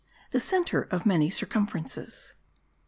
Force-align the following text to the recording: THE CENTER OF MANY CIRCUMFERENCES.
THE 0.31 0.39
CENTER 0.39 0.87
OF 0.89 1.05
MANY 1.05 1.29
CIRCUMFERENCES. 1.29 2.33